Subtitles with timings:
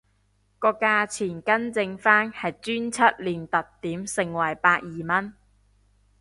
[0.57, 5.35] 個價錢更正返係專輯連特典盛惠百二蚊